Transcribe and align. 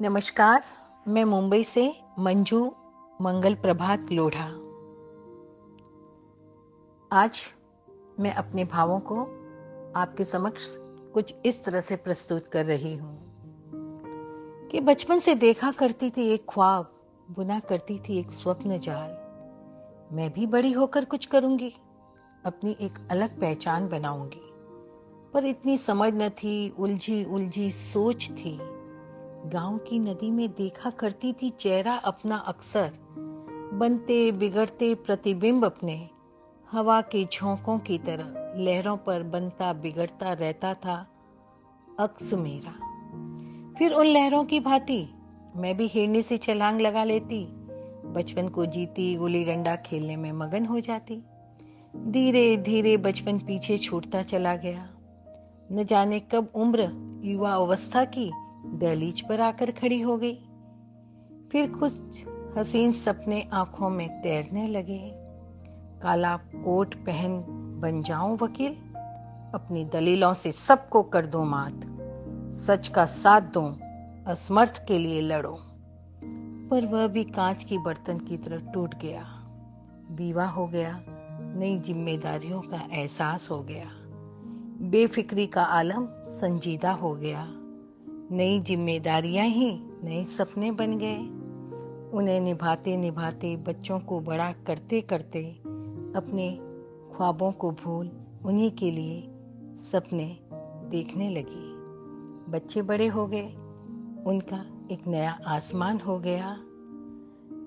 नमस्कार, 0.00 0.64
मैं 1.08 1.24
मुंबई 1.24 1.64
से 1.64 2.00
मंजू 2.18 2.74
मंगल 3.22 3.54
प्रभात 3.54 4.06
लोढ़ा। 4.12 4.46
आज 7.18 7.42
मैं 8.20 8.34
अपने 8.34 8.64
भावों 8.64 9.00
को 9.00 9.20
आपके 9.96 10.24
समक्ष 10.24 10.74
कुछ 11.14 11.34
इस 11.46 11.64
तरह 11.64 11.80
से 11.80 11.96
प्रस्तुत 11.96 12.46
कर 12.46 12.64
रही 12.64 12.96
हूँ 12.96 13.18
कि 14.70 14.80
बचपन 14.80 15.18
से 15.18 15.34
देखा 15.34 15.70
करती 15.70 16.10
थी 16.10 16.28
एक 16.28 16.46
ख्वाब, 16.48 16.92
बुना 17.30 17.60
करती 17.60 17.98
थी 17.98 18.18
एक 18.18 18.30
स्वप्न 18.30 18.78
जाल। 18.78 19.10
मैं 20.16 20.32
भी 20.32 20.46
बड़ी 20.46 20.72
होकर 20.72 21.04
कुछ 21.04 21.26
करूँगी, 21.26 21.74
अपनी 22.44 22.76
एक 22.80 23.08
अलग 23.10 23.40
पहचान 23.40 23.88
बनाऊँगी। 23.88 24.52
पर 25.34 25.44
इतनी 25.44 25.78
समझ 25.78 26.14
न 26.14 26.28
थी 26.28 26.74
उलझी 26.78 27.24
उलझी 27.24 27.70
सोच 27.70 28.30
थी। 28.30 28.73
गाँव 29.44 29.78
की 29.78 29.98
नदी 29.98 30.30
में 30.30 30.48
देखा 30.48 30.90
करती 30.90 31.32
थी 31.32 31.50
चेहरा 31.50 31.94
अपना 31.94 32.36
अक्सर। 32.36 32.92
बनते, 33.74 34.32
बिगड़ते 34.32 34.94
प्रतिबिंब 34.94 35.64
अपने। 35.64 36.08
हवा 36.72 37.00
के 37.00 37.24
झोंकों 37.24 37.78
की 37.78 37.98
तरह 37.98 38.54
लहरों 38.62 38.96
पर 38.96 39.22
बनता, 39.22 39.72
बिगड़ता 39.72 40.32
रहता 40.32 40.74
था 40.74 41.06
अक्स 42.00 42.34
मेरा। 42.34 42.72
फिर 43.78 43.92
उन 43.92 44.06
लहरों 44.06 44.44
की 44.44 44.60
भांति 44.60 45.08
मैं 45.56 45.76
भी 45.76 45.86
हिरनी 45.86 46.22
से 46.22 46.36
छलांग 46.36 46.80
लगा 46.80 47.04
लेती। 47.04 47.46
बचपन 48.12 48.48
को 48.48 48.66
जीती, 48.66 49.16
गुली 49.16 49.44
डंडा 49.44 49.76
खेलने 49.76 50.16
में 50.16 50.32
मगन 50.32 50.66
हो 50.66 50.80
जाती। 50.80 51.22
धीरे 51.96 52.56
धीरे 52.56 52.96
बचपन 52.96 53.38
पीछे 53.38 53.78
छूटता 53.78 54.22
चला 54.22 54.56
गया। 54.56 54.88
न 55.72 55.84
जाने 55.84 56.20
कब 56.20 56.52
उम्र, 56.54 56.92
युवा 57.24 57.54
अवस्था 57.54 58.04
की 58.04 58.32
दहलीज 58.66 59.20
पर 59.20 59.40
आकर 59.40 59.70
खड़ी 59.70 60.00
हो 60.00 60.16
गई। 60.16 60.34
फिर 61.52 61.70
कुछ 61.70 62.24
हसीन 62.58 62.92
सपने 62.92 63.50
आँखों 63.52 63.90
में 63.90 64.22
तैरने 64.22 64.68
लगे। 64.68 65.10
काला 66.02 66.36
कोट 66.36 66.94
पहन 66.94 67.44
बन 67.80 68.02
जाऊँ 68.02 68.38
वकील, 68.42 68.72
अपनी 69.54 69.84
दलीलों 69.84 70.34
से 70.34 70.52
सबको 70.52 71.02
कर 71.02 71.26
दो 71.26 71.44
मात। 71.44 71.80
सच 72.54 72.88
का 72.88 73.04
साथ 73.04 73.40
दो, 73.40 73.78
असमर्थ 74.30 74.84
के 74.88 74.98
लिए 74.98 75.20
लड़ो। 75.20 75.58
पर 76.70 76.86
वह 76.86 77.06
भी 77.06 77.24
कांच 77.24 77.64
की 77.64 77.78
बर्तन 77.78 78.18
की 78.18 78.36
तरह 78.36 78.72
टूट 78.72 78.94
गया। 78.94 79.22
बीवा 80.10 80.46
हो 80.46 80.66
गया, 80.66 81.04
नई 81.40 81.78
जिम्मेदारियों 81.78 82.60
का 82.60 82.88
एहसास 82.92 83.50
हो 83.50 83.62
गया। 83.62 83.86
बेफिक्री 84.90 85.46
का 85.46 85.62
आलम 85.62 86.08
संजीदा 86.10 86.92
हो 86.92 87.14
गया। 87.14 87.52
नई 88.32 88.60
जिम्मेदारियाँ 88.60 89.46
ही 89.46 89.80
नए 90.04 90.24
सपने 90.24 90.70
बन 90.72 90.98
गए। 90.98 91.18
उन्हें 92.18 92.40
निभाते 92.40 92.96
निभाते 92.96 93.56
बच्चों 93.56 94.00
को 94.00 94.20
बड़ा 94.20 94.52
करते 94.52 95.00
करते 95.00 95.50
अपने 96.16 96.58
ख्वाबों 97.16 97.52
को 97.52 97.70
भूल 97.70 98.10
उन्हीं 98.44 98.70
के 98.70 98.90
लिए 98.90 99.22
सपने 99.76 100.38
देखने 100.90 101.30
लगी। 101.30 101.74
बच्चे 102.52 102.82
बड़े 102.82 103.06
हो 103.06 103.26
गए, 103.26 103.46
उनका 104.26 104.88
एक 104.90 105.06
नया 105.06 105.38
आसमान 105.46 106.00
हो 106.00 106.18
गया। 106.18 106.56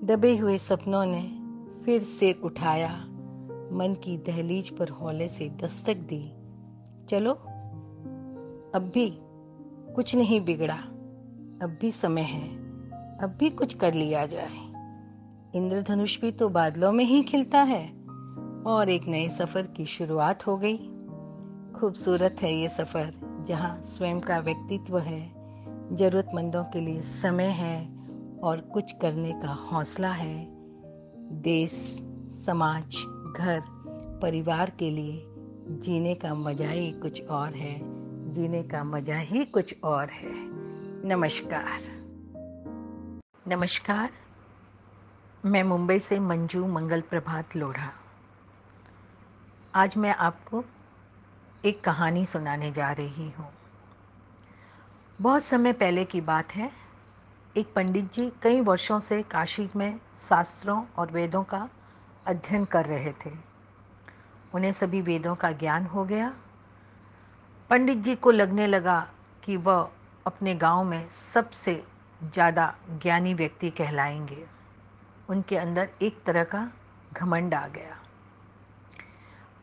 दबे 0.04 0.36
हुए 0.36 0.58
सपनों 0.58 1.04
ने 1.06 1.38
फिर 1.84 2.02
सिर 2.02 2.40
उठाया, 2.44 2.94
मन 3.72 3.96
की 4.04 4.18
दहलीज 4.18 4.68
पर 4.68 4.88
हौले 4.88 5.28
से 5.28 5.48
दस्तक 5.48 5.96
दी। 5.96 6.32
चलो, 7.08 7.32
अब 8.74 8.90
भी 8.94 9.20
कुछ 9.98 10.14
नहीं 10.14 10.40
बिगड़ा। 10.40 10.74
अब 11.62 11.78
भी 11.80 11.90
समय 11.90 12.22
है। 12.22 12.48
अब 13.18 13.36
भी 13.40 13.50
कुछ 13.50 13.74
कर 13.74 13.94
लिया 13.94 14.26
जाए। 14.26 14.56
इंद्रधनुष 15.54 16.20
भी 16.20 16.32
तो 16.32 16.48
बादलों 16.48 16.92
में 16.92 17.04
ही 17.04 17.22
खिलता 17.22 17.62
है 17.62 17.88
और 18.66 18.88
एक 18.88 19.08
नए 19.08 19.28
सफ़र 19.28 19.62
की 19.62 19.86
शुरुआत 19.86 20.46
हो 20.46 20.56
गई। 20.56 20.76
खूबसूरत 21.80 22.36
है 22.42 22.54
ये 22.54 22.68
सफ़र, 22.68 23.14
जहाँ 23.46 23.82
स्वयं 23.82 24.20
का 24.20 24.38
व्यक्तित्व 24.38 24.98
है, 24.98 25.32
जरूरतमंदों 25.96 26.64
के 26.64 26.80
लिए 26.80 27.00
समय 27.00 27.48
है 27.48 27.88
और 28.42 28.60
कुछ 28.60 28.92
करने 28.92 29.32
का 29.32 29.52
हौसला 29.52 30.12
है। 30.12 30.48
देश, 31.32 32.02
समाज, 32.46 32.96
घर, 33.36 33.62
परिवार 34.22 34.70
के 34.70 34.90
लिए 34.90 35.24
जीने 35.70 36.14
का 36.14 36.34
मज़ा 36.34 36.70
ही 36.70 36.92
कुछ 36.92 37.26
और 37.26 37.54
है। 37.54 37.97
जीने 38.28 38.62
का 38.62 38.84
मज़ा 38.84 39.18
ही 39.18 39.44
कुछ 39.44 39.74
और 39.84 40.10
है। 40.10 40.32
नमस्कार। 41.08 41.80
नमस्कार। 43.48 44.10
मैं 45.44 45.62
मुंबई 45.62 45.98
से 45.98 46.20
मंजू 46.20 46.66
मंगल 46.66 47.00
प्रभात 47.00 47.56
लोढ़ा। 47.56 47.90
आज 49.74 49.96
मैं 49.96 50.14
आपको 50.14 50.64
एक 51.64 51.84
कहानी 51.84 52.26
सुनाने 52.26 52.72
जा 52.72 52.92
रही 52.92 53.30
हूँ। 53.30 53.48
बहुत 55.20 55.42
समय 55.42 55.72
पहले 55.72 56.04
की 56.04 56.20
बात 56.20 56.54
है। 56.54 56.72
एक 57.56 57.74
पंडित 57.74 58.12
जी 58.12 58.32
कई 58.42 58.60
वर्षों 58.60 59.00
से 59.00 59.22
काशी 59.22 59.70
में 59.76 60.00
शास्त्रों 60.14 60.84
और 60.98 61.10
वेदों 61.10 61.44
का 61.44 61.68
अध्ययन 62.26 62.64
कर 62.64 62.84
रहे 62.84 63.12
थे। 63.12 63.30
उन्हें 64.54 64.72
सभी 64.72 65.00
वेदों 65.00 65.34
का 65.34 65.52
ज्ञान 65.52 65.86
हो 65.86 66.04
गया 66.04 66.34
पंडित 67.70 67.98
जी 67.98 68.14
को 68.14 68.30
लगने 68.30 68.66
लगा 68.66 69.08
कि 69.44 69.56
वह 69.56 69.90
अपने 70.26 70.54
गाँव 70.54 70.84
में 70.84 71.08
सबसे 71.08 71.84
ज़्यादा 72.22 72.74
ज्ञानी 73.02 73.34
व्यक्ति 73.34 73.70
कहलाएँगे। 73.70 74.46
उनके 75.28 75.56
अंदर 75.56 75.88
एक 76.02 76.22
तरह 76.26 76.44
का 76.44 76.72
घमंड 77.12 77.54
आ 77.54 77.66
गया। 77.68 77.96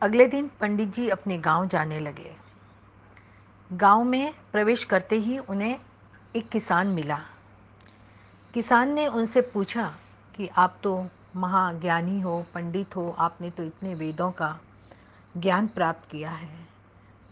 अगले 0.02 0.26
दिन 0.26 0.50
पंडित 0.60 0.88
जी 0.88 1.08
अपने 1.08 1.38
गाँव 1.38 1.68
जाने 1.68 2.00
लगे। 2.00 2.36
गाँव 3.72 4.04
में 4.04 4.34
प्रवेश 4.52 4.84
करते 4.84 5.16
ही 5.16 5.38
उन्हें 5.38 5.78
एक 6.36 6.48
किसान 6.48 6.86
मिला। 6.86 7.20
किसान 8.54 8.92
ने 8.92 9.06
उनसे 9.06 9.40
पूछा 9.40 9.94
कि, 10.34 10.48
आप 10.56 10.78
तो 10.82 11.06
महाज्ञानी 11.36 12.20
हो, 12.20 12.46
पंडित 12.54 12.96
हो, 12.96 13.16
आपने 13.18 13.50
तो 13.50 13.62
इतने 13.62 13.94
वेदों 13.94 14.30
का 14.30 14.58
ज्ञान 15.36 15.66
प्राप्त 15.66 16.10
किया 16.10 16.30
है। 16.30 16.65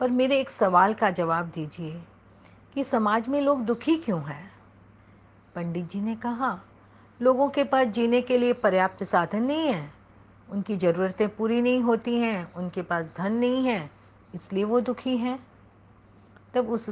पर 0.00 0.10
मेरे 0.10 0.38
एक 0.41 0.50
सवाल 0.50 0.94
का 0.94 1.10
जवाब 1.10 1.50
दीजिए 1.50 2.03
कि 2.75 2.84
समाज 2.84 3.28
में 3.28 3.41
लोग 3.41 3.60
दुखी 3.60 3.97
क्यों 3.97 4.22
हैं? 4.22 4.50
पंडित 5.55 5.91
जी 5.91 6.00
ने 6.00 6.15
कहा, 6.16 6.59
लोगों 7.21 7.49
के 7.49 7.65
पास 7.65 7.87
जीने 7.87 8.21
के 8.21 8.38
लिए 8.38 8.53
पर्याप्त 8.53 9.03
साधन 9.05 9.43
नहीं 9.43 9.69
है। 9.69 9.93
उनकी 10.49 10.77
ज़रूरतें 10.77 11.28
पूरी 11.37 11.60
नहीं 11.62 11.82
होती 11.82 12.16
हैं, 12.19 12.53
उनके 12.55 12.82
पास 12.82 13.10
धन 13.16 13.32
नहीं 13.32 13.65
है, 13.66 13.91
इसलिए 14.34 14.65
वो 14.65 14.81
दुखी 14.81 15.16
हैं। 15.16 15.38
तब 16.55 16.71
उस 16.71 16.88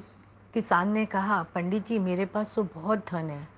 किसान 0.54 0.92
ने 0.92 1.04
कहा, 1.06 1.42
पंडित 1.42 1.86
जी, 1.86 1.98
मेरे 1.98 2.26
पास 2.26 2.54
तो 2.54 2.62
बहुत 2.64 3.10
धन 3.10 3.30
है 3.30 3.48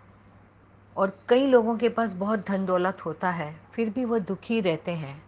और 0.97 1.19
कई 1.29 1.47
लोगों 1.47 1.77
के 1.77 1.89
पास 1.89 2.13
बहुत 2.13 2.47
धन 2.47 2.67
दौलत 2.67 3.05
होता 3.07 3.31
है, 3.31 3.55
फिर 3.73 3.91
भी 3.91 4.05
वो 4.05 4.19
दुखी 4.19 4.61
रहते 4.61 4.93
हैं। 4.93 5.23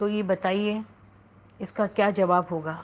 तो 0.00 0.08
ये 0.08 0.22
बताइए, 0.22 0.84
इसका 1.60 1.86
क्या 1.86 2.10
जवाब 2.10 2.48
होगा? 2.50 2.82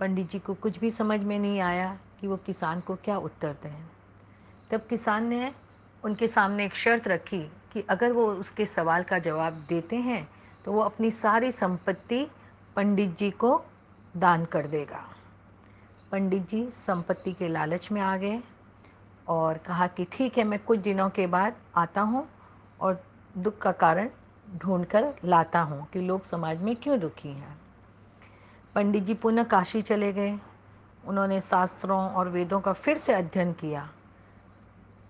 पंडित 0.00 0.30
जी 0.30 0.38
को 0.38 0.54
कुछ 0.54 0.78
भी 0.78 0.90
समझ 0.90 1.22
में 1.24 1.38
नहीं 1.38 1.60
आया 1.60 1.96
कि 2.20 2.26
वो 2.26 2.36
किसान 2.36 2.80
को 2.80 2.94
क्या 2.94 3.16
उत्तर 3.18 3.52
दें। 3.62 3.84
तब 4.70 4.86
किसान 4.90 5.26
ने 5.26 5.52
उनके 6.04 6.28
सामने 6.28 6.64
एक 6.64 6.74
शर्त 6.74 7.08
रखी 7.08 7.40
कि 7.72 7.84
अगर 7.90 8.12
वो 8.12 8.26
उसके 8.32 8.66
सवाल 8.66 9.02
का 9.02 9.18
जवाब 9.18 9.64
देते 9.68 9.96
हैं 9.96 10.28
तो 10.64 10.72
वो 10.72 10.80
अपनी 10.80 11.10
सारी 11.10 11.50
संपत्ति 11.50 12.26
पंडित 12.76 13.16
जी 13.16 13.30
को 13.30 13.60
दान 14.14 14.44
कर 14.44 14.66
देगा। 14.66 15.04
पंडित 16.12 16.48
जी 16.48 16.64
संपत्ति 16.70 17.32
के 17.32 17.48
लालच 17.48 17.90
में 17.92 18.00
आ 18.00 18.16
गए 18.16 18.40
और 19.28 19.58
कहा 19.58 19.86
कि 19.86 20.06
ठीक 20.12 20.38
है, 20.38 20.44
मैं 20.44 20.58
कुछ 20.58 20.78
दिनों 20.78 21.08
के 21.10 21.26
बाद 21.26 21.56
आता 21.76 22.00
हूँ 22.00 22.26
और 22.80 23.02
दुख 23.38 23.58
का 23.58 23.72
कारण 23.72 24.08
ढूंढ 24.56 24.84
कर 24.84 25.12
लाता 25.24 25.60
हूँ 25.60 25.86
कि 25.92 26.00
लोग 26.00 26.22
समाज 26.22 26.62
में 26.62 26.74
क्यों 26.76 26.98
दुखी 27.00 27.28
हैं। 27.28 27.56
पंडित 28.78 29.02
जी 29.02 29.14
पुनः 29.14 29.42
काशी 29.42 29.80
चले 29.82 30.12
गए। 30.12 30.38
उन्होंने 31.04 31.40
शास्त्रों 31.40 31.98
और 32.10 32.28
वेदों 32.28 32.60
का 32.60 32.72
फिर 32.72 32.96
से 32.96 33.12
अध्ययन 33.12 33.52
किया, 33.52 33.88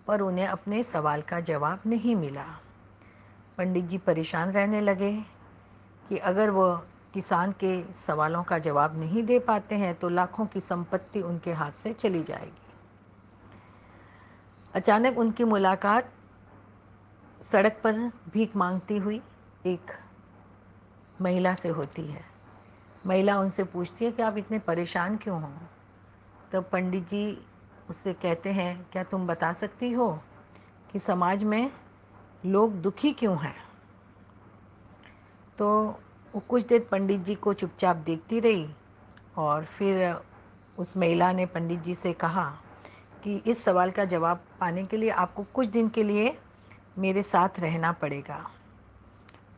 पर 0.06 0.20
उन्हें 0.20 0.46
अपने 0.46 0.82
सवाल 0.82 1.22
का 1.22 1.40
जवाब 1.40 1.80
नहीं 1.86 2.14
मिला। 2.16 2.44
पंडित 3.58 3.84
जी 3.84 3.98
परेशान 3.98 4.50
रहने 4.50 4.80
लगे 4.80 5.12
कि 6.08 6.16
अगर 6.16 6.50
वह 6.50 6.80
किसान 7.14 7.52
के 7.52 7.82
सवालों 7.94 8.42
का 8.42 8.58
जवाब 8.58 8.98
नहीं 8.98 9.22
दे 9.22 9.38
पाते 9.38 9.74
हैं 9.74 9.94
तो 9.94 10.08
लाखों 10.08 10.46
की 10.46 10.60
संपत्ति 10.60 11.20
उनके 11.22 11.52
हाथ 11.52 11.72
से 11.72 11.92
चली 11.92 12.22
जाएगी। 12.22 12.72
अचानक 14.74 15.18
उनकी 15.18 15.44
मुलाकात 15.44 16.10
सड़क 17.42 17.80
पर 17.84 18.00
भीख 18.32 18.56
मांगती 18.56 18.96
हुई 18.96 19.20
एक 19.66 19.92
महिला 21.20 21.54
से 21.54 21.68
होती 21.70 22.06
है। 22.06 22.37
महिला 23.08 23.38
उनसे 23.40 23.64
पूछती 23.64 24.04
है 24.04 24.12
कि 24.12 24.22
आप 24.22 24.38
इतने 24.38 24.58
परेशान 24.58 25.16
क्यों 25.16 25.42
हो? 25.42 25.52
तो 26.52 26.60
पंडित 26.62 27.08
जी 27.08 27.38
उससे 27.90 28.12
कहते 28.12 28.52
हैं, 28.52 28.86
क्या 28.92 29.04
तुम 29.04 29.26
बता 29.26 29.52
सकती 29.52 29.92
हो 29.92 30.20
कि 30.92 30.98
समाज 30.98 31.44
में 31.44 31.70
लोग 32.46 32.72
दुखी 32.72 33.12
क्यों 33.12 33.38
हैं? 33.38 33.54
तो 35.58 35.86
वो 36.34 36.40
कुछ 36.40 36.66
देर 36.66 36.88
पंडित 36.90 37.20
जी 37.20 37.34
को 37.34 37.52
चुपचाप 37.52 37.96
देखती 37.96 38.40
रही 38.40 38.70
और 39.36 39.64
फिर 39.64 40.20
उस 40.78 40.96
महिला 40.96 41.32
ने 41.32 41.46
पंडित 41.46 41.80
जी 41.80 41.94
से 41.94 42.12
कहा 42.12 42.50
कि 43.24 43.36
इस 43.36 43.64
सवाल 43.64 43.90
का 43.90 44.04
जवाब 44.04 44.40
पाने 44.60 44.84
के 44.84 44.96
लिए 44.96 45.10
आपको 45.10 45.42
कुछ 45.42 45.66
दिन 45.66 45.88
के 45.88 46.02
लिए 46.02 46.38
मेरे 46.98 47.22
साथ 47.22 47.60
रहना 47.60 47.92
पड़ेगा। 47.92 48.50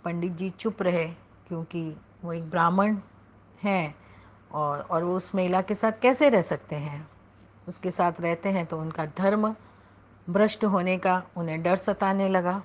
पंडित 0.04 0.32
जी 0.32 0.50
चुप 0.50 0.82
रहे 0.82 1.06
क्योंकि 1.48 1.96
वो 2.24 2.32
एक 2.32 2.50
ब्राह्मण 2.50 2.96
हैं 3.64 3.94
और 4.52 4.80
और 4.80 5.04
वो 5.04 5.16
उस 5.16 5.34
महिला 5.34 5.60
के 5.60 5.74
साथ 5.74 5.92
कैसे 6.02 6.28
रह 6.28 6.42
सकते 6.42 6.76
हैं? 6.76 7.08
उसके 7.68 7.90
साथ 7.90 8.12
रहते 8.20 8.48
हैं 8.48 8.66
तो 8.66 8.78
उनका 8.78 9.06
धर्म 9.06 9.54
भ्रष्ट 10.30 10.64
होने 10.64 10.98
का, 10.98 11.22
उन्हें 11.36 11.62
डर 11.62 11.76
सताने 11.76 12.28
लगा। 12.28 12.62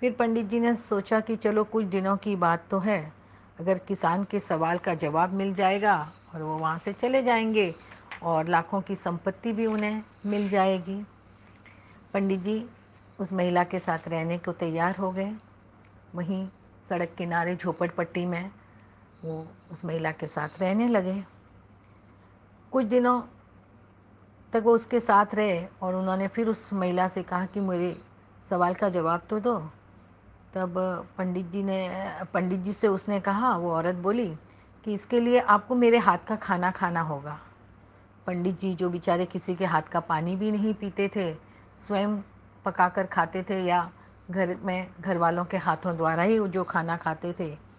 फिर 0.00 0.12
पंडित 0.12 0.46
जी 0.46 0.60
ने 0.60 0.74
सोचा 0.74 1.20
कि 1.20 1.36
चलो 1.36 1.64
कुछ 1.64 1.84
दिनों 1.84 2.16
की 2.16 2.36
बात 2.36 2.64
तो 2.70 2.78
है। 2.78 3.12
अगर 3.60 3.78
किसान 3.78 4.24
के 4.24 4.40
सवाल 4.40 4.78
का 4.78 4.94
जवाब 4.94 5.32
मिल 5.32 5.54
जाएगा 5.54 6.12
और 6.34 6.42
वो 6.42 6.58
वहाँ 6.58 6.78
से 6.78 6.92
चले 6.92 7.22
जाएँगे 7.22 7.74
और 8.22 8.48
लाखों 8.48 8.80
की 8.80 8.94
संपत्ति 8.94 9.52
भी 9.52 9.66
उन्हें 9.66 10.02
मिल 10.26 10.48
जाएगी। 10.48 11.06
पंडित 12.14 12.40
जी 12.40 12.64
उस 13.18 13.32
महिला 13.32 13.64
के 13.64 13.78
साथ 13.78 14.08
रहने 14.08 14.38
को 14.38 14.52
तैयार 14.52 14.96
हो 14.96 15.10
गए। 15.12 15.32
वहीं 16.14 16.48
सड़क 16.82 17.14
किनारे 17.18 17.54
झोपड़पट्टी 17.56 18.26
में 18.26 18.50
वो 19.24 19.46
उस 19.72 19.84
महिला 19.84 20.10
के 20.10 20.26
साथ 20.26 20.60
रहने 20.60 20.88
लगे। 20.88 21.24
कुछ 22.72 22.84
दिनों 22.84 23.20
तक 24.52 24.62
वो 24.64 24.74
उसके 24.74 25.00
साथ 25.00 25.34
रहे 25.34 25.64
और 25.82 25.94
उन्होंने 25.94 26.28
फिर 26.28 26.48
उस 26.48 26.72
महिला 26.72 27.08
से 27.08 27.22
कहा 27.22 27.46
कि 27.46 27.60
मेरे 27.60 27.96
सवाल 28.50 28.74
का 28.74 28.88
जवाब 28.88 29.22
तो 29.30 29.40
दो। 29.40 29.58
तब 30.54 30.74
पंडित 31.18 31.50
जी 31.50 31.62
ने, 31.62 31.88
पंडित 32.34 32.60
जी 32.60 32.72
से 32.72 32.88
उसने 32.88 33.20
कहा, 33.20 33.56
वो 33.56 33.72
औरत 33.72 33.94
बोली 33.94 34.28
कि 34.84 34.92
इसके 34.92 35.20
लिए 35.20 35.40
आपको 35.40 35.74
मेरे 35.74 35.98
हाथ 35.98 36.18
का 36.28 36.36
खाना 36.36 36.70
खाना 36.70 37.00
होगा। 37.00 37.38
पंडित 38.26 38.58
जी 38.60 38.74
जो 38.74 38.90
बेचारे 38.90 39.26
किसी 39.26 39.54
के 39.54 39.64
हाथ 39.64 39.82
का 39.82 40.00
पानी 40.00 40.36
भी 40.36 40.50
नहीं 40.50 40.74
पीते 40.74 41.10
थे, 41.16 41.34
स्वयं 41.76 42.20
पकाकर 42.64 43.06
खाते 43.06 43.42
थे 43.42 43.62
या 43.64 43.90
घर 44.30 44.56
में, 44.62 44.86
घर 45.00 45.18
वालों 45.18 45.44
के 45.44 45.56
हाथों 45.56 45.96
द्वारा 45.96 46.22
ही 46.22 46.38
जो 46.48 46.64
खाना 46.64 46.96
खाते 46.96 47.34
थे 47.40 47.69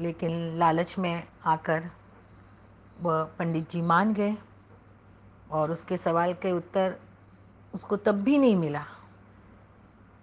लेकिन 0.00 0.58
लालच 0.58 0.94
में 0.98 1.22
आकर 1.46 1.90
वह 3.02 3.22
पंडित 3.38 3.70
जी 3.70 3.82
मान 3.82 4.12
गए 4.14 4.36
और 5.50 5.70
उसके 5.70 5.96
सवाल 5.96 6.32
के 6.34 6.52
उत्तर 6.52 6.94
उसको 7.74 7.96
तब 7.96 8.22
भी 8.22 8.38
नहीं 8.38 8.56
मिला। 8.56 8.82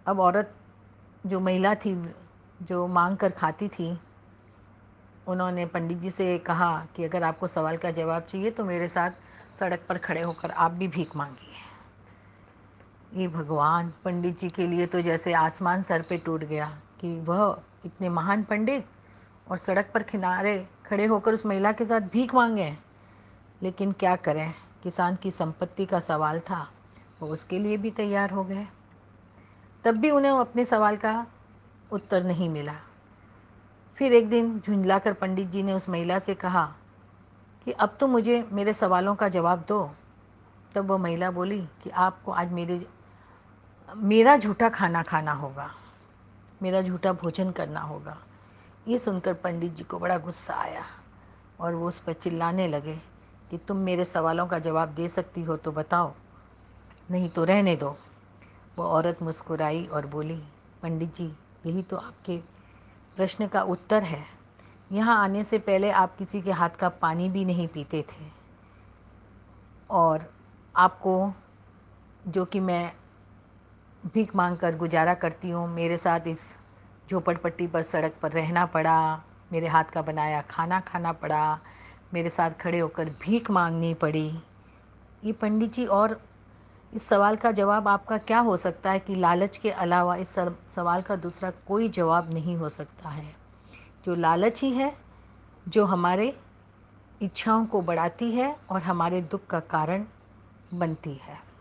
अब 0.05 0.19
औरत 0.19 0.53
जो 1.25 1.39
महिला 1.39 1.73
थी, 1.75 1.95
जो 2.61 2.87
मांग 2.87 3.17
कर 3.17 3.29
खाती 3.31 3.67
थी, 3.67 3.97
उन्होंने 5.27 5.65
पंडित 5.65 5.97
जी 5.97 6.09
से 6.09 6.37
कहा 6.37 6.85
कि 6.95 7.03
अगर 7.03 7.23
आपको 7.23 7.47
सवाल 7.47 7.77
का 7.77 7.91
जवाब 7.91 8.23
चाहिए 8.23 8.51
तो 8.51 8.63
मेरे 8.65 8.87
साथ 8.87 9.11
सड़क 9.59 9.85
पर 9.89 9.97
खड़े 9.97 10.21
होकर 10.21 10.51
आप 10.51 10.71
भी 10.71 10.87
भीख 10.87 11.15
मांगिए। 11.15 11.63
ये 13.21 13.27
भगवान 13.27 13.93
पंडित 14.03 14.39
जी 14.39 14.49
के 14.49 14.67
लिए 14.67 14.85
तो 14.85 15.01
जैसे 15.01 15.33
आसमान 15.33 15.81
सर 15.81 16.01
पे 16.01 16.17
टूट 16.17 16.43
गया 16.43 16.67
कि 17.01 17.19
वह 17.21 17.61
इतने 17.85 18.09
महान 18.09 18.43
पंडित 18.43 18.85
और 19.49 19.57
सड़क 19.57 19.91
पर 19.93 20.03
किनारे 20.03 20.69
खड़े 20.85 21.05
होकर 21.05 21.33
उस 21.33 21.45
महिला 21.45 21.71
के 21.71 21.85
साथ 21.85 22.01
भीख 22.01 22.35
मांगे। 22.35 22.77
लेकिन 23.63 23.91
क्या 23.91 24.15
करें? 24.15 24.53
किसान 24.83 25.15
की 25.15 25.31
संपत्ति 25.31 25.85
का 25.85 25.99
सवाल 25.99 26.39
था। 26.39 26.71
वो 27.19 27.29
उसके 27.29 27.59
लिए 27.59 27.77
भी 27.77 27.91
तैयार 27.91 28.31
हो 28.31 28.43
गए। 28.43 28.67
तब 29.83 29.91
भी 29.91 30.11
उन्हें 30.11 30.31
अपने 30.31 30.65
सवाल 30.65 30.97
का 30.97 31.27
उत्तर 31.91 32.23
नहीं 32.23 32.49
मिला। 32.49 32.75
फिर 33.95 34.13
एक 34.13 34.29
दिन 34.29 34.59
झुंझलाकर 34.59 35.13
पंडित 35.13 35.47
जी 35.47 35.63
ने 35.63 35.73
उस 35.73 35.89
महिला 35.89 36.19
से 36.19 36.35
कहा 36.35 36.75
कि, 37.65 37.71
अब 37.71 37.97
तो 37.99 38.07
मुझे 38.07 38.49
मेरे 38.51 38.73
सवालों 38.73 39.15
का 39.15 39.29
जवाब 39.29 39.65
दो। 39.67 39.91
तब 40.75 40.91
वह 40.91 40.97
महिला 40.97 41.31
बोली 41.31 41.61
कि, 41.83 41.89
आपको 41.89 42.31
आज 42.31 42.51
मेरे, 42.51 42.87
मेरा 43.95 44.37
झूठा 44.37 44.69
खाना 44.69 45.03
खाना 45.03 45.31
होगा। 45.31 45.71
मेरा 46.61 46.81
झूठा 46.81 47.13
भोजन 47.13 47.51
करना 47.51 47.79
होगा। 47.79 48.17
ये 48.87 48.97
सुनकर 48.97 49.33
पंडित 49.33 49.73
जी 49.75 49.83
को 49.83 49.99
बड़ा 49.99 50.17
गुस्सा 50.17 50.53
आया 50.53 50.83
और 51.59 51.75
वो 51.75 51.87
उस 51.87 51.99
पर 51.99 52.13
चिल्लाने 52.13 52.67
लगे 52.67 52.95
कि 53.51 53.57
तुम 53.57 53.77
मेरे 53.77 54.05
सवालों 54.05 54.45
का 54.47 54.59
जवाब 54.59 54.89
दे 54.89 55.07
सकती 55.07 55.41
हो 55.43 55.55
तो 55.57 55.71
बताओ, 55.71 56.13
नहीं 57.11 57.29
तो 57.29 57.43
रहने 57.43 57.75
दो। 57.75 57.95
वो 58.77 58.85
औरत 58.85 59.21
मुस्कुराई 59.21 59.85
और 59.85 60.05
बोली, 60.05 60.41
पंडित 60.83 61.15
जी, 61.15 61.31
यही 61.65 61.81
तो 61.81 61.97
आपके 61.97 62.37
प्रश्न 63.17 63.47
का 63.47 63.61
उत्तर 63.63 64.03
है। 64.03 64.23
यहाँ 64.91 65.17
आने 65.23 65.43
से 65.43 65.59
पहले 65.59 65.91
आप 65.91 66.15
किसी 66.17 66.41
के 66.41 66.51
हाथ 66.51 66.69
का 66.69 66.89
पानी 66.91 67.29
भी 67.29 67.45
नहीं 67.45 67.67
पीते 67.67 68.01
थे। 68.03 68.25
और 69.89 70.29
आपको 70.75 71.31
जो 72.27 72.45
कि 72.45 72.59
मैं 72.59 72.91
भीख 74.03 74.35
मांग 74.35 74.57
कर 74.57 74.75
गुजारा 74.77 75.13
करती 75.13 75.49
हूँ, 75.49 75.67
मेरे 75.67 75.97
साथ 75.97 76.27
इस 76.27 76.57
झोपड़पट्टी 77.11 77.67
पर, 77.67 77.83
सड़क 77.83 78.15
पर 78.21 78.31
रहना 78.31 78.65
पड़ा, 78.65 79.21
मेरे 79.51 79.67
हाथ 79.67 79.83
का 79.83 80.01
बनाया 80.01 80.41
खाना 80.41 80.79
खाना 80.79 81.11
पड़ा, 81.11 81.59
मेरे 82.13 82.29
साथ 82.29 82.51
खड़े 82.51 82.79
होकर 82.79 83.09
भीख 83.09 83.51
मांगनी 83.51 83.93
पड़ी। 83.93 84.39
ये 85.23 85.31
पंडित 85.31 85.73
जी, 85.73 85.85
और 85.85 86.21
इस 86.93 87.03
सवाल 87.03 87.35
का 87.35 87.51
जवाब 87.51 87.87
आपका 87.87 88.17
क्या 88.17 88.39
हो 88.39 88.57
सकता 88.57 88.91
है 88.91 88.99
कि 88.99 89.15
लालच 89.15 89.57
के 89.57 89.71
अलावा 89.71 90.15
इस 90.15 90.35
सवाल 90.75 91.01
का 91.01 91.15
दूसरा 91.15 91.51
कोई 91.51 91.89
जवाब 91.89 92.33
नहीं 92.33 92.55
हो 92.57 92.69
सकता 92.69 93.09
है? 93.09 93.35
जो 94.05 94.15
लालच 94.15 94.61
ही 94.61 94.71
है, 94.71 94.97
जो 95.67 95.85
हमारे 95.85 96.39
इच्छाओं 97.21 97.65
को 97.65 97.81
बढ़ाती 97.81 98.31
है 98.31 98.55
और 98.69 98.81
हमारे 98.81 99.21
दुख 99.21 99.47
का 99.47 99.59
कारण 99.59 100.05
बनती 100.73 101.13
है। 101.13 101.54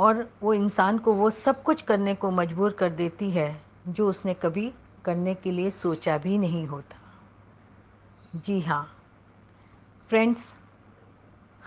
और 0.00 0.30
वो 0.42 0.54
इंसान 0.54 0.98
को 0.98 1.12
वो 1.12 1.30
सब 1.30 1.62
कुछ 1.62 1.82
करने 1.82 2.14
को 2.14 2.30
मजबूर 2.30 2.72
कर 2.72 2.90
देती 2.90 3.30
है, 3.30 3.62
जो 3.88 4.08
उसने 4.08 4.34
कभी 4.34 4.72
करने 5.04 5.34
के 5.34 5.50
लिए 5.50 5.70
सोचा 5.70 6.18
भी 6.18 6.38
नहीं 6.38 6.66
होता। 6.66 6.96
जी 8.36 8.60
हाँ। 8.60 8.96
फ्रेंड्स 10.08 10.54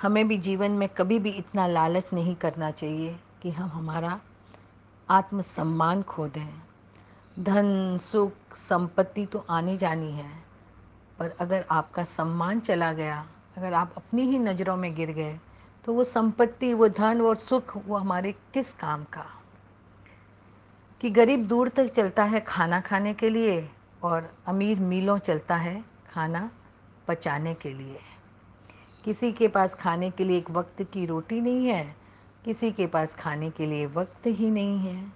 हमें 0.01 0.27
भी 0.27 0.37
जीवन 0.37 0.71
में 0.71 0.89
कभी 0.89 1.19
भी 1.19 1.29
इतना 1.29 1.67
लालच 1.67 2.07
नहीं 2.13 2.35
करना 2.35 2.71
चाहिए 2.71 3.19
कि 3.41 3.51
हम 3.51 3.69
हमारा 3.69 4.19
आत्मसम्मान 5.09 6.01
खो 6.01 6.27
दें। 6.27 6.61
धन, 7.39 7.97
सुख, 7.97 8.55
संपत्ति 8.55 9.25
तो 9.25 9.45
आनी 9.49 9.77
जानी 9.77 10.11
है, 10.11 10.31
पर 11.19 11.35
अगर 11.39 11.65
आपका 11.71 12.03
सम्मान 12.03 12.59
चला 12.59 12.93
गया, 12.93 13.27
अगर 13.57 13.73
आप 13.73 13.93
अपनी 13.97 14.21
ही 14.21 14.39
नज़रों 14.39 14.77
में 14.77 14.95
गिर 14.95 15.11
गए 15.11 15.39
तो 15.85 15.93
वो 15.93 16.03
संपत्ति, 16.03 16.73
वो 16.73 16.87
धन 16.87 17.21
और 17.21 17.35
सुख, 17.35 17.77
वो 17.87 17.97
हमारे 17.97 18.31
किस 18.31 18.73
काम 18.73 19.03
का? 19.03 19.25
कि 21.01 21.09
गरीब 21.09 21.47
दूर 21.47 21.69
तक 21.69 21.85
चलता 21.85 22.23
है 22.23 22.39
खाना 22.39 22.81
खाने 22.81 23.13
के 23.13 23.29
लिए 23.29 23.69
और 24.03 24.33
अमीर 24.45 24.79
मीलों 24.79 25.17
चलता 25.17 25.55
है 25.55 25.85
खाना 26.09 26.51
पचाने 27.07 27.53
के 27.53 27.73
लिए। 27.73 27.99
किसी 29.05 29.31
के 29.31 29.47
पास 29.47 29.75
खाने 29.75 30.11
के 30.11 30.23
लिए 30.23 30.37
एक 30.37 30.51
वक्त 30.51 30.83
की 30.83 31.05
रोटी 31.05 31.41
नहीं 31.41 31.67
है, 31.67 31.95
किसी 32.45 32.71
के 32.71 32.87
पास 32.87 33.15
खाने 33.15 33.49
के 33.49 33.65
लिए 33.65 33.85
वक्त 33.85 34.27
ही 34.27 34.51
नहीं 34.51 34.79
है। 34.79 35.13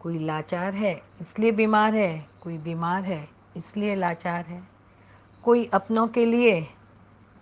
कोई 0.00 0.18
लाचार 0.18 0.74
है, 0.74 1.02
इसलिए 1.20 1.52
बीमार 1.52 1.94
है, 1.94 2.28
कोई 2.40 2.58
बीमार 2.58 3.02
है, 3.02 3.28
इसलिए 3.56 3.94
लाचार 3.94 4.44
है। 4.44 4.68
कोई 5.42 5.66
अपनों 5.66 6.08
के 6.08 6.26
लिए 6.26 6.66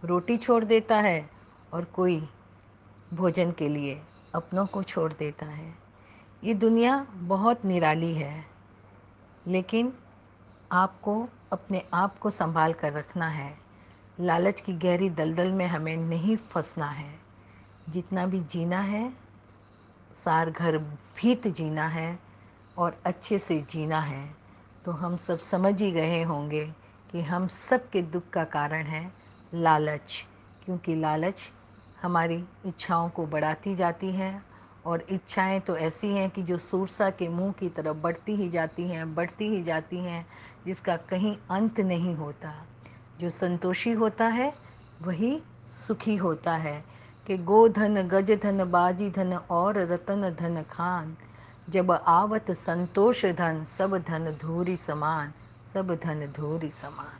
रोटी 0.05 0.37
छोड़ 0.37 0.65
देता 0.65 1.01
है 1.01 1.31
और 1.73 1.85
कोई 1.85 2.29
भोजन 3.15 3.51
के 3.51 3.69
लिए 3.69 4.01
अपनों 4.35 4.67
को 4.67 4.83
छोड़ 4.83 5.13
देता 5.13 5.47
है। 5.47 5.75
ये 6.45 6.55
दुनिया 6.55 7.07
बहुत 7.13 7.65
निराली 7.65 8.15
है, 8.15 8.45
लेकिन 9.47 9.93
आपको 10.73 11.29
अपने 11.53 11.83
आप 11.95 12.19
को 12.19 12.31
संभाल 12.31 12.73
कर 12.73 12.93
रखना 12.93 13.29
है। 13.29 13.59
लालच 14.21 14.61
की 14.61 14.73
गहरी 14.75 15.11
दलदल 15.11 15.53
में 15.53 15.67
हमें 15.67 15.97
नहीं 15.97 16.37
फंसना 16.37 16.91
है। 16.91 17.15
जितना 17.89 18.27
भी 18.27 18.41
जीना 18.41 18.81
है, 18.81 19.13
सार 20.25 20.51
घर 20.51 20.79
भीत 20.79 21.49
जीना 21.49 21.87
है 21.87 22.19
और 22.79 23.01
अच्छे 23.05 23.39
से 23.39 23.61
जीना 23.71 24.01
है। 24.01 24.37
तो 24.85 24.93
हम 24.93 25.17
सब 25.17 25.39
समझ 25.39 25.81
ही 25.83 25.91
गए 25.93 26.23
होंगे 26.23 26.65
कि 27.13 27.23
हम 27.23 27.47
सब 27.49 27.89
के 27.91 28.03
दुख 28.03 28.29
का 28.31 28.45
कारण 28.45 28.83
है 28.83 29.13
लालच, 29.55 30.25
क्योंकि 30.65 30.95
लालच 30.95 31.51
हमारी 32.03 32.45
इच्छाओं 32.67 33.09
को 33.09 33.27
बढ़ाती 33.27 33.75
जाती 33.75 34.11
हैं 34.11 34.47
और 34.85 35.07
इच्छाएँ 35.11 35.61
तो 35.61 35.77
ऐसी 35.77 36.09
हैं 36.09 36.31
कि 36.31 36.43
जो 36.43 36.59
सूरसा 36.59 37.11
के 37.11 37.29
मुँह 37.29 37.53
की 37.53 37.69
तरफ़ 37.69 37.97
बढ़ती 37.97 38.37
ही 38.37 38.49
जाती 38.49 38.89
हैं, 38.89 39.15
बढ़ती 39.15 39.49
ही 39.49 39.63
जाती 39.63 39.99
हैं, 39.99 40.27
जिसका 40.67 40.97
कहीं 40.97 41.37
अंत 41.51 41.81
नहीं 41.81 42.15
होता। 42.15 42.67
जो 43.21 43.31
संतोषी 43.31 43.93
होता 43.93 44.27
है, 44.27 44.55
वही 45.03 45.43
सुखी 45.69 46.17
होता 46.17 46.57
है। 46.57 47.01
कि 47.27 47.39
गोधन 47.39 48.09
गज 48.09 48.31
धन, 48.43 48.71
बाजी 48.71 49.11
धन, 49.11 49.35
और 49.35 49.79
रतन 49.79 50.37
धन 50.41 50.63
खान। 50.63 51.17
जब 51.71 51.93
आवत 51.93 52.51
संतोष 52.51 53.27
धन, 53.27 53.65
सब 53.65 53.99
धन 53.99 54.39
धूरी 54.41 54.77
समान, 54.77 55.33
सब 55.75 55.95
धन 55.95 56.33
धूरी 56.37 56.71
समान। 56.71 57.20